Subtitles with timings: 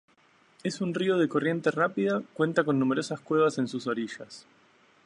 [0.63, 4.47] Es un río de corriente rápida, cuenta con numerosas cuevas en sus orillas.